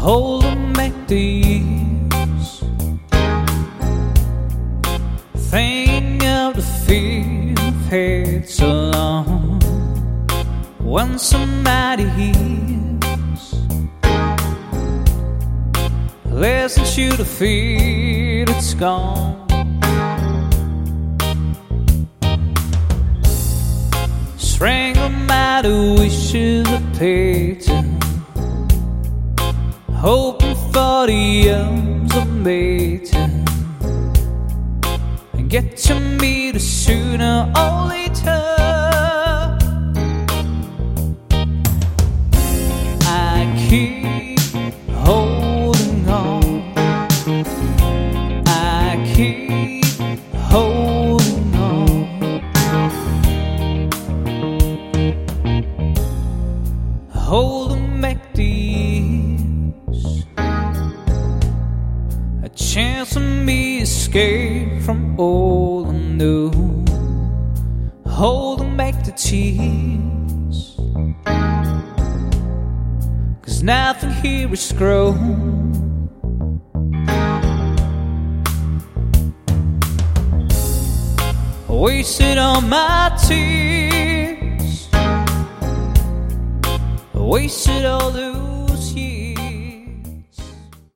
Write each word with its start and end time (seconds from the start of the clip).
hold 0.00 0.42
them 0.42 0.72
back 0.72 0.92
the 1.08 1.20
years. 1.20 2.64
Thinking 5.52 6.26
of 6.26 6.56
the 6.56 6.66
fear 6.86 7.54
I've 7.58 8.48
so 8.48 8.90
long. 8.96 9.60
When 10.78 11.18
somebody 11.18 12.08
hears, 12.18 13.42
listens 16.24 16.96
you 16.96 17.10
to 17.10 17.24
feel 17.24 18.48
it's 18.48 18.72
gone. 18.72 19.36
Strangle 24.38 25.10
my 25.10 25.60
wishes 25.98 26.66
pater 26.98 27.69
hoping 30.00 30.56
for 30.72 31.06
the 31.06 31.52
arms 31.52 32.16
of 32.16 32.26
mating 32.26 33.44
and 35.34 35.50
get 35.50 35.76
to 35.76 36.00
meet 36.00 36.56
us 36.56 36.62
sooner 36.64 37.52
or 37.54 37.88
later. 37.88 38.42
I 43.02 43.66
keep 43.68 44.38
holding 45.04 46.08
on. 46.08 46.72
I 48.46 49.12
keep 49.14 49.84
holding 50.48 51.54
on. 51.56 52.40
Holding 57.12 58.00
back 58.00 58.32
the 58.32 58.69
chance 62.60 63.16
of 63.16 63.22
me 63.22 63.80
escape 63.80 64.82
from 64.82 65.18
all 65.18 65.86
I 65.88 65.92
knew. 65.92 66.52
Holding 68.06 68.76
back 68.76 69.02
the 69.04 69.12
tears. 69.12 70.76
Cause 73.42 73.62
nothing 73.62 74.10
here 74.22 74.52
is 74.52 74.72
grown. 74.72 76.08
Wasted 81.68 82.36
all 82.38 82.60
my 82.60 83.16
tears. 83.26 84.88
Wasted 87.14 87.86
all 87.86 88.10
the 88.10 88.30